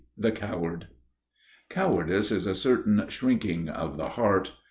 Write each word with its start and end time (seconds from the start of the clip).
III 0.01 0.07
The 0.17 0.31
Coward 0.31 0.87
(Δειλία) 0.89 1.69
Cowardice 1.69 2.31
is 2.31 2.47
a 2.47 2.55
certain 2.55 3.07
shrinking 3.07 3.69
of 3.69 3.97
the 3.97 4.09
heart. 4.09 4.53